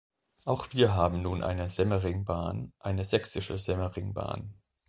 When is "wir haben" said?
0.73-1.21